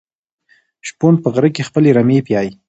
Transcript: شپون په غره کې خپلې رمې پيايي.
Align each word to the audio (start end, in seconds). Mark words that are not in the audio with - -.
شپون 0.87 1.13
په 1.23 1.27
غره 1.33 1.49
کې 1.55 1.67
خپلې 1.69 1.89
رمې 1.97 2.19
پيايي. 2.27 2.51